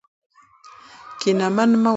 [1.21, 1.89] کینمن مه اوسئ.